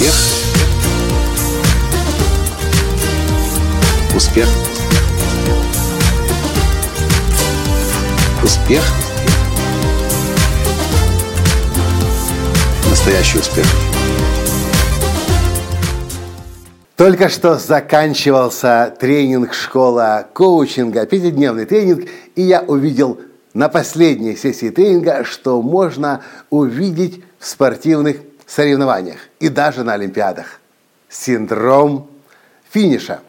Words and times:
Успех. 0.00 0.14
Успех. 4.16 4.48
Успех. 8.42 8.82
Настоящий 12.88 13.38
успех. 13.40 13.66
Только 16.96 17.28
что 17.28 17.58
заканчивался 17.58 18.96
тренинг 18.98 19.52
школа 19.52 20.26
коучинга, 20.32 21.04
пятидневный 21.04 21.66
тренинг, 21.66 22.08
и 22.36 22.42
я 22.42 22.62
увидел 22.62 23.20
на 23.52 23.68
последней 23.68 24.34
сессии 24.34 24.70
тренинга, 24.70 25.24
что 25.24 25.60
можно 25.60 26.22
увидеть 26.48 27.22
в 27.38 27.46
спортивных 27.46 28.16
соревнованиях 28.50 29.18
и 29.38 29.48
даже 29.48 29.84
на 29.84 29.94
Олимпиадах. 29.94 30.60
Синдром 31.08 32.10
финиша. 32.70 33.20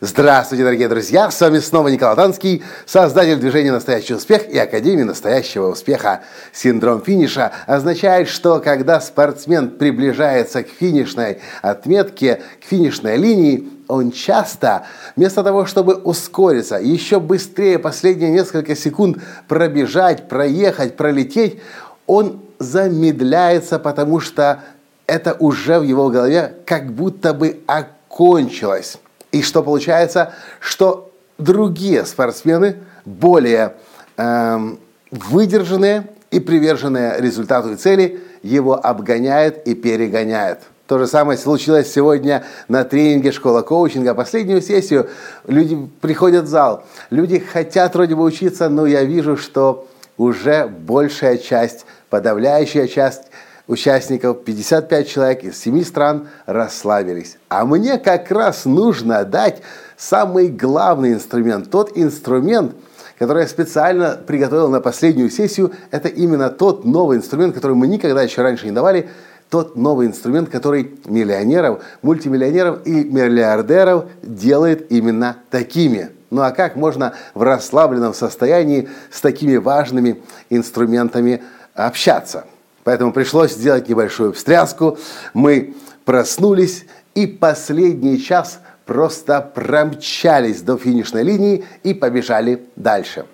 Здравствуйте, 0.00 0.64
дорогие 0.64 0.88
друзья! 0.88 1.30
С 1.30 1.40
вами 1.40 1.60
снова 1.60 1.88
Николай 1.88 2.16
Танский, 2.16 2.62
создатель 2.84 3.36
движения 3.36 3.72
«Настоящий 3.72 4.14
успех» 4.14 4.48
и 4.48 4.58
Академии 4.58 5.02
настоящего 5.02 5.68
успеха. 5.68 6.22
Синдром 6.52 7.02
финиша 7.02 7.52
означает, 7.66 8.28
что 8.28 8.60
когда 8.60 9.00
спортсмен 9.00 9.70
приближается 9.70 10.62
к 10.62 10.68
финишной 10.68 11.38
отметке, 11.62 12.42
к 12.60 12.64
финишной 12.64 13.16
линии, 13.16 13.68
он 13.88 14.12
часто, 14.12 14.86
вместо 15.16 15.42
того, 15.42 15.64
чтобы 15.64 15.94
ускориться, 15.94 16.76
еще 16.76 17.20
быстрее 17.20 17.78
последние 17.78 18.30
несколько 18.30 18.74
секунд 18.76 19.18
пробежать, 19.48 20.28
проехать, 20.28 20.96
пролететь, 20.96 21.60
он 22.06 22.42
замедляется, 22.64 23.78
потому 23.78 24.20
что 24.20 24.62
это 25.06 25.36
уже 25.38 25.78
в 25.78 25.82
его 25.82 26.08
голове 26.08 26.56
как 26.66 26.92
будто 26.92 27.34
бы 27.34 27.60
окончилось. 27.66 28.98
И 29.32 29.42
что 29.42 29.62
получается? 29.62 30.32
Что 30.60 31.12
другие 31.38 32.04
спортсмены, 32.06 32.76
более 33.04 33.74
эм, 34.16 34.78
выдержанные 35.10 36.08
и 36.30 36.40
приверженные 36.40 37.20
результату 37.20 37.72
и 37.72 37.76
цели, 37.76 38.20
его 38.42 38.74
обгоняют 38.74 39.66
и 39.66 39.74
перегоняют. 39.74 40.60
То 40.86 40.98
же 40.98 41.06
самое 41.06 41.38
случилось 41.38 41.90
сегодня 41.92 42.44
на 42.68 42.84
тренинге 42.84 43.32
школа 43.32 43.62
коучинга. 43.62 44.14
Последнюю 44.14 44.60
сессию 44.60 45.08
люди 45.46 45.78
приходят 46.00 46.44
в 46.44 46.48
зал, 46.48 46.84
люди 47.10 47.38
хотят 47.38 47.94
вроде 47.94 48.14
бы 48.14 48.22
учиться, 48.22 48.68
но 48.68 48.86
я 48.86 49.02
вижу, 49.02 49.36
что 49.36 49.88
уже 50.16 50.66
большая 50.66 51.38
часть, 51.38 51.86
подавляющая 52.10 52.86
часть 52.86 53.24
участников, 53.66 54.44
55 54.44 55.08
человек 55.08 55.44
из 55.44 55.58
7 55.58 55.82
стран 55.84 56.28
расслабились. 56.46 57.38
А 57.48 57.64
мне 57.64 57.98
как 57.98 58.30
раз 58.30 58.64
нужно 58.64 59.24
дать 59.24 59.62
самый 59.96 60.48
главный 60.48 61.12
инструмент, 61.12 61.70
тот 61.70 61.92
инструмент, 61.94 62.74
который 63.18 63.42
я 63.42 63.48
специально 63.48 64.18
приготовил 64.26 64.68
на 64.68 64.80
последнюю 64.80 65.30
сессию, 65.30 65.72
это 65.90 66.08
именно 66.08 66.50
тот 66.50 66.84
новый 66.84 67.16
инструмент, 67.16 67.54
который 67.54 67.76
мы 67.76 67.86
никогда 67.86 68.22
еще 68.22 68.42
раньше 68.42 68.66
не 68.66 68.72
давали, 68.72 69.08
тот 69.50 69.76
новый 69.76 70.08
инструмент, 70.08 70.50
который 70.50 70.98
миллионеров, 71.04 71.82
мультимиллионеров 72.02 72.86
и 72.86 73.04
миллиардеров 73.04 74.06
делает 74.22 74.90
именно 74.90 75.36
такими. 75.50 76.10
Ну 76.30 76.42
а 76.42 76.50
как 76.50 76.76
можно 76.76 77.14
в 77.34 77.42
расслабленном 77.42 78.14
состоянии 78.14 78.88
с 79.10 79.20
такими 79.20 79.56
важными 79.56 80.22
инструментами 80.50 81.42
общаться? 81.74 82.46
Поэтому 82.84 83.12
пришлось 83.12 83.52
сделать 83.52 83.88
небольшую 83.88 84.32
встряску. 84.32 84.98
Мы 85.32 85.74
проснулись 86.04 86.86
и 87.14 87.26
последний 87.26 88.20
час 88.20 88.60
просто 88.84 89.40
промчались 89.40 90.60
до 90.60 90.76
финишной 90.76 91.22
линии 91.22 91.64
и 91.82 91.94
побежали 91.94 92.66
дальше. 92.76 93.26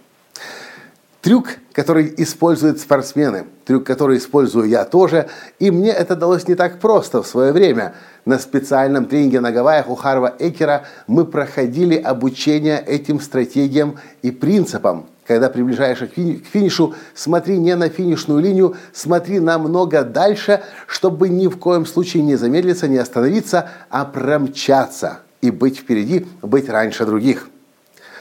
Трюк, 1.23 1.49
который 1.75 2.15
используют 2.17 2.81
спортсмены, 2.81 3.45
трюк, 3.67 3.85
который 3.85 4.17
использую 4.17 4.67
я 4.71 4.87
тоже, 4.87 5.29
и 5.59 5.71
мне 5.71 5.91
это 5.91 6.17
далось 6.17 6.49
не 6.49 6.55
так 6.55 6.81
просто 6.81 7.23
в 7.23 7.27
свое 7.27 7.53
время. 7.53 7.95
На 8.25 8.39
специальном 8.39 9.05
тренинге 9.05 9.41
на 9.41 9.53
Гавайях 9.53 9.91
у 9.91 9.97
Харва 9.97 10.35
Экера 10.39 10.85
мы 11.07 11.27
проходили 11.27 11.95
обучение 11.95 12.83
этим 12.83 13.21
стратегиям 13.21 13.97
и 14.23 14.31
принципам. 14.31 15.07
Когда 15.27 15.51
приближаешься 15.51 16.07
к 16.07 16.15
финишу, 16.15 16.95
смотри 17.15 17.59
не 17.59 17.77
на 17.77 17.91
финишную 17.91 18.41
линию, 18.41 18.77
смотри 18.95 19.41
намного 19.41 20.05
дальше, 20.05 20.63
чтобы 20.87 21.29
ни 21.29 21.49
в 21.49 21.59
коем 21.59 21.85
случае 21.85 22.23
не 22.23 22.37
замедлиться, 22.37 22.89
не 22.89 22.97
остановиться, 22.97 23.69
а 23.91 24.07
промчаться 24.07 25.21
и 25.43 25.51
быть 25.51 25.81
впереди, 25.81 26.27
быть 26.41 26.71
раньше 26.71 27.05
других. 27.05 27.49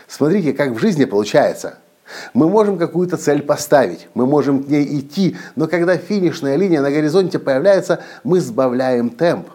Смотрите, 0.09 0.51
как 0.51 0.71
в 0.71 0.79
жизни 0.79 1.05
получается– 1.05 1.77
мы 2.33 2.49
можем 2.49 2.77
какую-то 2.77 3.17
цель 3.17 3.41
поставить, 3.41 4.07
мы 4.13 4.25
можем 4.25 4.63
к 4.63 4.67
ней 4.67 4.99
идти, 4.99 5.37
но 5.55 5.67
когда 5.67 5.97
финишная 5.97 6.55
линия 6.55 6.81
на 6.81 6.91
горизонте 6.91 7.39
появляется, 7.39 7.99
мы 8.23 8.39
сбавляем 8.39 9.09
темп. 9.09 9.47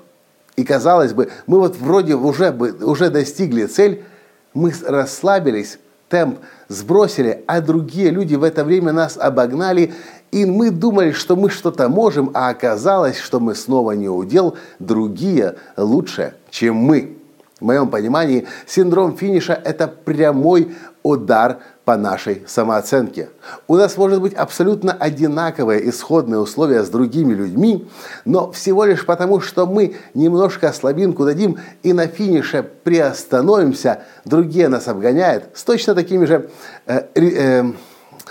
И 0.57 0.65
казалось 0.65 1.13
бы, 1.13 1.31
мы 1.47 1.59
вот 1.59 1.77
вроде 1.77 2.15
уже, 2.15 2.53
уже 2.53 3.11
достигли 3.11 3.67
цель, 3.67 4.05
мы 4.53 4.73
расслабились, 4.87 5.79
темп 6.09 6.39
сбросили, 6.69 7.43
а 7.47 7.61
другие 7.61 8.11
люди 8.11 8.37
в 8.37 8.45
это 8.45 8.65
время 8.65 8.93
нас 8.93 9.17
обогнали, 9.17 9.93
и 10.31 10.45
мы 10.47 10.71
думали, 10.71 11.13
что 11.13 11.37
мы 11.37 11.51
что-то 11.51 11.89
можем, 11.89 12.31
а 12.35 12.51
оказалось, 12.51 13.19
что 13.19 13.41
мы 13.41 13.55
снова 13.55 13.93
не 13.93 14.09
удел, 14.09 14.57
другие 14.79 15.57
лучше, 15.77 16.35
чем 16.51 16.77
мы. 16.77 17.19
В 17.61 17.65
моем 17.65 17.89
понимании, 17.89 18.47
синдром 18.67 19.17
финиша– 19.17 19.61
это 19.65 19.87
прямой 19.89 20.75
удар 21.03 21.59
по 21.85 21.97
нашей 21.97 22.43
самооценке. 22.47 23.29
У 23.69 23.77
нас 23.77 23.97
может 23.97 24.21
быть 24.21 24.35
абсолютно 24.35 24.93
одинаковые 24.93 25.89
исходные 25.91 26.41
условия 26.41 26.83
с 26.83 26.89
другими 26.89 27.35
людьми, 27.35 27.89
но 28.25 28.51
всего 28.53 28.85
лишь 28.85 29.05
потому, 29.05 29.41
что 29.41 29.67
мы 29.67 29.97
немножко 30.15 30.73
слабинку 30.73 31.25
дадим 31.25 31.59
и 31.83 31.93
на 31.93 32.07
финише 32.07 32.63
приостановимся, 32.63 34.03
другие 34.25 34.69
нас 34.69 34.89
обгоняют 34.89 35.45
с 35.55 35.63
точно 35.65 35.95
такими 35.95 36.25
же 36.25 36.49
э, 36.87 37.03
э, 37.15 37.65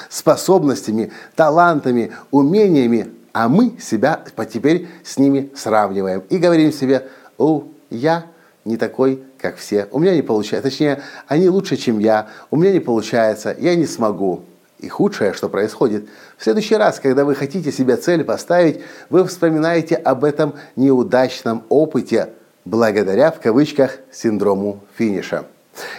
способностями, 0.10 1.12
талантами, 1.36 2.12
умениями, 2.32 3.12
а 3.34 3.50
мы 3.50 3.78
себя 3.80 4.24
теперь 4.52 4.88
с 5.04 5.18
ними 5.18 5.52
сравниваем 5.56 6.24
и 6.30 6.38
говорим 6.38 6.72
себе, 6.72 7.08
о, 7.38 7.66
я 7.90 8.26
не 8.66 8.78
такой, 8.78 9.24
как 9.44 9.58
все. 9.58 9.90
У 9.92 10.00
меня 10.00 10.16
не 10.16 10.22
получается. 10.22 10.70
Точнее, 10.70 11.04
они 11.28 11.50
лучше, 11.50 11.76
чем 11.76 12.00
я. 12.00 12.28
У 12.50 12.56
меня 12.56 12.72
не 12.72 12.80
получается. 12.80 13.54
Я 13.60 13.76
не 13.76 13.86
смогу. 13.86 14.46
И 14.80 14.88
худшее, 14.88 15.34
что 15.34 15.50
происходит, 15.50 16.08
в 16.38 16.44
следующий 16.44 16.76
раз, 16.76 17.00
когда 17.00 17.26
вы 17.26 17.36
хотите 17.36 17.72
себе 17.72 17.98
цель 17.98 18.24
поставить, 18.24 18.80
вы 19.10 19.26
вспоминаете 19.26 19.96
об 19.96 20.24
этом 20.24 20.54
неудачном 20.78 21.64
опыте, 21.68 22.30
благодаря, 22.64 23.32
в 23.32 23.42
кавычках, 23.42 23.98
синдрому 24.12 24.80
финиша. 24.98 25.44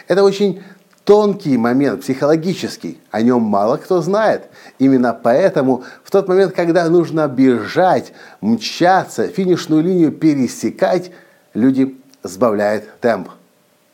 Это 0.08 0.24
очень 0.24 0.62
тонкий 1.04 1.58
момент, 1.58 2.00
психологический. 2.00 2.98
О 3.10 3.20
нем 3.20 3.42
мало 3.42 3.76
кто 3.76 4.00
знает. 4.00 4.48
Именно 4.78 5.12
поэтому 5.12 5.84
в 6.02 6.10
тот 6.10 6.28
момент, 6.28 6.54
когда 6.54 6.88
нужно 6.88 7.28
бежать, 7.28 8.12
мчаться, 8.40 9.28
финишную 9.28 9.82
линию 9.82 10.12
пересекать, 10.12 11.10
люди 11.52 11.96
сбавляет 12.24 13.00
темп. 13.00 13.28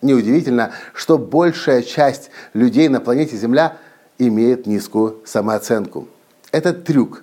Неудивительно, 0.00 0.70
что 0.94 1.18
большая 1.18 1.82
часть 1.82 2.30
людей 2.54 2.88
на 2.88 3.00
планете 3.00 3.36
Земля 3.36 3.76
имеет 4.18 4.66
низкую 4.66 5.18
самооценку. 5.26 6.08
Этот 6.52 6.84
трюк 6.84 7.22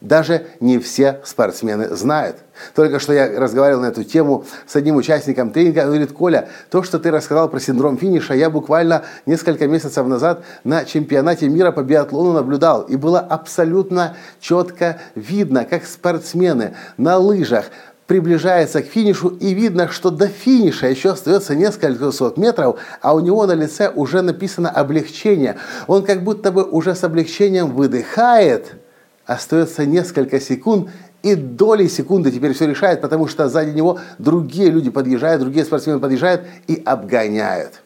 даже 0.00 0.46
не 0.60 0.78
все 0.78 1.20
спортсмены 1.24 1.88
знают. 1.96 2.36
Только 2.74 3.00
что 3.00 3.12
я 3.12 3.40
разговаривал 3.40 3.82
на 3.82 3.86
эту 3.86 4.04
тему 4.04 4.44
с 4.66 4.76
одним 4.76 4.96
участником 4.96 5.50
тренинга. 5.50 5.80
Он 5.80 5.86
говорит, 5.86 6.12
Коля, 6.12 6.48
то, 6.70 6.82
что 6.82 6.98
ты 6.98 7.10
рассказал 7.10 7.48
про 7.48 7.58
синдром 7.58 7.98
финиша, 7.98 8.34
я 8.34 8.50
буквально 8.50 9.04
несколько 9.26 9.66
месяцев 9.66 10.06
назад 10.06 10.44
на 10.64 10.84
чемпионате 10.84 11.48
мира 11.48 11.72
по 11.72 11.82
биатлону 11.82 12.32
наблюдал. 12.32 12.82
И 12.82 12.96
было 12.96 13.20
абсолютно 13.20 14.16
четко 14.40 15.00
видно, 15.14 15.64
как 15.64 15.84
спортсмены 15.84 16.74
на 16.96 17.16
лыжах 17.16 17.66
приближается 18.08 18.82
к 18.82 18.86
финишу, 18.86 19.28
и 19.28 19.52
видно, 19.52 19.88
что 19.88 20.10
до 20.10 20.28
финиша 20.28 20.88
еще 20.88 21.10
остается 21.10 21.54
несколько 21.54 22.10
сот 22.10 22.38
метров, 22.38 22.80
а 23.02 23.14
у 23.14 23.20
него 23.20 23.46
на 23.46 23.52
лице 23.52 23.92
уже 23.94 24.22
написано 24.22 24.70
облегчение. 24.70 25.58
Он 25.86 26.02
как 26.02 26.24
будто 26.24 26.50
бы 26.50 26.64
уже 26.64 26.94
с 26.94 27.04
облегчением 27.04 27.70
выдыхает, 27.76 28.76
остается 29.26 29.84
несколько 29.84 30.40
секунд, 30.40 30.88
и 31.22 31.34
доли 31.34 31.86
секунды 31.86 32.32
теперь 32.32 32.54
все 32.54 32.66
решает, 32.66 33.02
потому 33.02 33.28
что 33.28 33.46
сзади 33.48 33.70
него 33.76 34.00
другие 34.18 34.70
люди 34.70 34.88
подъезжают, 34.88 35.42
другие 35.42 35.66
спортсмены 35.66 36.00
подъезжают 36.00 36.46
и 36.66 36.82
обгоняют. 36.86 37.82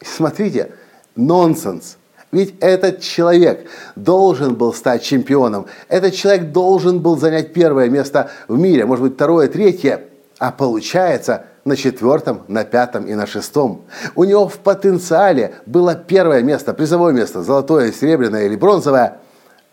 Смотрите, 0.00 0.72
нонсенс. 1.16 1.98
Ведь 2.30 2.56
этот 2.60 3.00
человек 3.00 3.66
должен 3.96 4.54
был 4.54 4.74
стать 4.74 5.02
чемпионом. 5.02 5.66
Этот 5.88 6.14
человек 6.14 6.52
должен 6.52 7.00
был 7.00 7.16
занять 7.16 7.52
первое 7.52 7.88
место 7.88 8.30
в 8.48 8.58
мире, 8.58 8.84
может 8.84 9.04
быть, 9.04 9.14
второе, 9.14 9.48
третье. 9.48 10.02
а 10.38 10.52
получается 10.52 11.46
на 11.64 11.76
четвертом, 11.76 12.42
на 12.48 12.64
пятом 12.64 13.06
и 13.06 13.14
на 13.14 13.26
шестом. 13.26 13.84
У 14.14 14.24
него 14.24 14.48
в 14.48 14.58
потенциале 14.58 15.54
было 15.66 15.94
первое 15.94 16.42
место, 16.42 16.74
призовое 16.74 17.12
место, 17.12 17.42
золотое, 17.42 17.92
серебряное 17.92 18.46
или 18.46 18.56
бронзовое, 18.56 19.18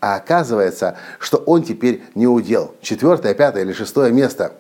а 0.02 0.16
оказывается, 0.16 0.98
что 1.20 1.38
он 1.38 1.64
теперь 1.64 2.04
не 2.16 2.28
удел. 2.28 2.74
Четвертое, 2.82 3.34
пятое 3.34 3.64
или 3.64 3.74
шестое 3.74 4.12
место. 4.12 4.54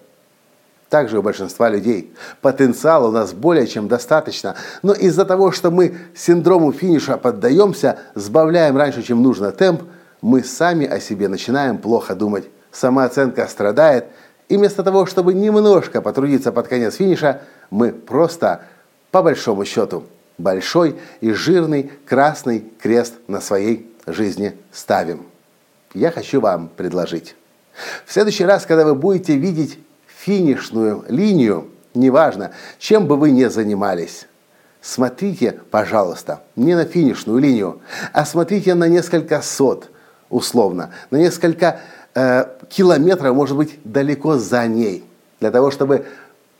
Также 0.89 1.17
у 1.17 1.21
большинства 1.21 1.69
людей. 1.69 2.13
Потенциал 2.41 3.05
у 3.05 3.11
нас 3.11 3.33
более 3.33 3.67
чем 3.67 3.87
достаточно, 3.87 4.55
но 4.83 4.93
из-за 4.93 5.25
того, 5.25 5.51
что 5.51 5.71
мы 5.71 5.97
синдрому 6.15 6.71
финиша 6.71 7.17
поддаемся, 7.17 7.97
сбавляем 8.13 8.77
раньше, 8.77 9.01
чем 9.01 9.23
нужно 9.23 9.51
темп, 9.51 9.83
мы 10.21 10.43
сами 10.43 10.85
о 10.85 10.99
себе 10.99 11.27
начинаем 11.27 11.77
плохо 11.77 12.15
думать. 12.15 12.45
Самооценка 12.71 13.47
страдает, 13.47 14.05
и 14.47 14.57
вместо 14.57 14.83
того, 14.83 15.05
чтобы 15.05 15.33
немножко 15.33 16.01
потрудиться 16.01 16.51
под 16.51 16.67
конец 16.67 16.95
финиша, 16.95 17.41
мы 17.71 17.91
просто, 17.91 18.61
по 19.11 19.23
большому 19.23 19.65
счету, 19.65 20.03
большой 20.37 20.97
и 21.21 21.31
жирный 21.31 21.91
красный 22.05 22.63
крест 22.79 23.15
на 23.27 23.41
своей 23.41 23.91
жизни 24.05 24.55
ставим. 24.71 25.25
Я 25.93 26.11
хочу 26.11 26.41
вам 26.41 26.69
предложить. 26.75 27.35
В 28.05 28.13
следующий 28.13 28.45
раз, 28.45 28.65
когда 28.65 28.85
вы 28.85 28.95
будете 28.95 29.35
видеть 29.35 29.79
финишную 30.25 31.05
линию, 31.07 31.69
неважно, 31.93 32.51
чем 32.79 33.07
бы 33.07 33.17
вы 33.17 33.31
ни 33.31 33.45
занимались, 33.45 34.27
смотрите, 34.81 35.59
пожалуйста, 35.71 36.41
не 36.55 36.75
на 36.75 36.85
финишную 36.85 37.39
линию, 37.39 37.79
а 38.13 38.25
смотрите 38.25 38.73
на 38.73 38.87
несколько 38.87 39.41
сот, 39.41 39.89
условно, 40.29 40.91
на 41.11 41.17
несколько 41.17 41.79
Э, 42.15 42.45
километра, 42.69 43.33
может 43.33 43.57
быть, 43.57 43.77
далеко 43.83 44.37
за 44.37 44.65
ней. 44.67 45.03
Для 45.41 45.51
того, 45.51 45.69
чтобы 45.69 46.05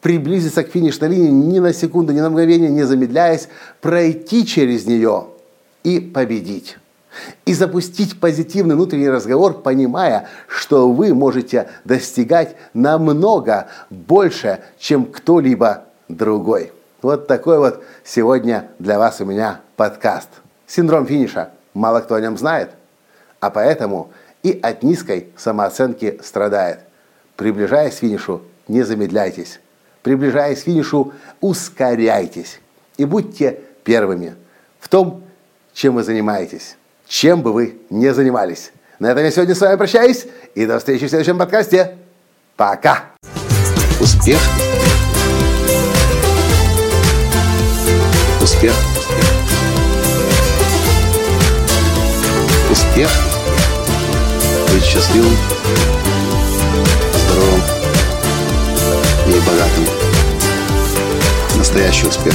приблизиться 0.02 0.64
к 0.64 0.70
финишной 0.70 1.08
линии 1.08 1.30
ни 1.30 1.60
на 1.60 1.74
секунду, 1.74 2.12
ни 2.12 2.20
на 2.20 2.30
мгновение, 2.30 2.70
не 2.70 2.84
замедляясь, 2.84 3.48
пройти 3.80 4.46
через 4.46 4.86
нее 4.86 5.28
и 5.84 6.02
победить. 6.02 6.78
И 7.46 7.54
запустить 7.54 8.20
позитивный 8.20 8.76
внутренний 8.76 9.10
разговор, 9.10 9.62
понимая, 9.62 10.28
что 10.48 10.92
вы 10.92 11.14
можете 11.14 11.70
достигать 11.84 12.56
намного 12.74 13.68
больше, 13.90 14.60
чем 14.78 15.06
кто-либо 15.06 15.86
другой. 16.10 16.72
Вот 17.02 17.28
такой 17.28 17.60
вот 17.60 17.84
сегодня 18.04 18.70
для 18.80 18.98
вас 18.98 19.22
у 19.22 19.26
меня 19.26 19.62
подкаст. 19.76 20.30
Синдром 20.68 21.06
финиша. 21.06 21.52
Мало 21.74 22.00
кто 22.00 22.16
о 22.16 22.22
нем 22.22 22.38
знает. 22.38 22.72
А 23.40 23.50
поэтому 23.50 24.12
и 24.44 24.60
от 24.62 24.84
низкой 24.84 25.30
самооценки 25.38 26.20
страдает. 26.24 26.80
Приближаясь 27.36 27.96
к 27.96 28.00
финишу, 28.00 28.42
не 28.68 28.84
замедляйтесь. 28.84 29.60
Приближаясь 30.02 30.62
к 30.62 30.66
финишу, 30.66 31.14
ускоряйтесь. 31.42 32.60
И 32.98 33.06
будьте 33.06 33.60
первыми 33.84 34.36
в 34.80 34.88
том, 34.88 35.24
чем 35.74 35.96
вы 35.96 36.04
занимаетесь. 36.04 36.78
Чем 37.08 37.42
бы 37.42 37.54
вы 37.54 37.78
ни 37.90 38.10
занимались. 38.10 38.72
На 39.00 39.12
этом 39.12 39.24
я 39.24 39.32
сегодня 39.32 39.56
с 39.56 39.62
вами 39.62 39.76
прощаюсь. 39.78 40.26
И 40.56 40.66
до 40.66 40.80
встречи 40.80 41.06
в 41.06 41.10
следующем 41.10 41.38
подкасте. 41.38 41.98
Пока. 42.56 43.06
Успех. 44.00 44.40
Успех. 48.42 48.74
Успех 52.72 53.10
быть 54.76 54.84
счастливым, 54.84 55.38
здоровым 57.14 57.62
и 59.28 59.40
богатым. 59.40 59.86
Настоящий 61.58 62.08
успех. 62.08 62.34